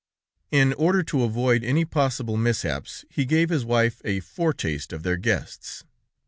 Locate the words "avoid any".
1.21-1.85